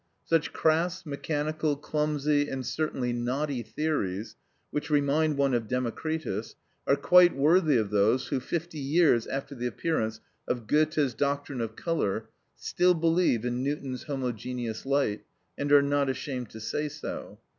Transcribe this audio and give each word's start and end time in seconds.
Such 0.25 0.51
crass, 0.51 1.05
mechanical, 1.05 1.75
clumsy, 1.75 2.49
and 2.49 2.65
certainly 2.65 3.13
knotty 3.13 3.61
theories, 3.61 4.35
which 4.71 4.89
remind 4.89 5.37
one 5.37 5.53
of 5.53 5.67
Democritus, 5.67 6.55
are 6.87 6.95
quite 6.95 7.35
worthy 7.35 7.77
of 7.77 7.91
those 7.91 8.29
who, 8.29 8.39
fifty 8.39 8.79
years 8.79 9.27
after 9.27 9.53
the 9.53 9.67
appearance 9.67 10.19
of 10.47 10.65
Goethe's 10.65 11.13
doctrine 11.13 11.61
of 11.61 11.75
colour, 11.75 12.29
still 12.55 12.95
believe 12.95 13.45
in 13.45 13.61
Newton's 13.61 14.05
homogeneous 14.05 14.87
light, 14.87 15.23
and 15.55 15.71
are 15.71 15.83
not 15.83 16.09
ashamed 16.09 16.49
to 16.49 16.59
say 16.59 16.89
so. 16.89 17.37